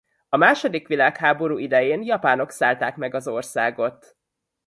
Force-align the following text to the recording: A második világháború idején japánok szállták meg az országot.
A 0.29 0.37
második 0.37 0.87
világháború 0.87 1.57
idején 1.57 2.01
japánok 2.03 2.49
szállták 2.51 2.95
meg 2.95 3.13
az 3.13 3.27
országot. 3.27 4.17